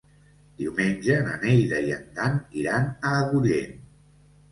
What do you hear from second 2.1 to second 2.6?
Dan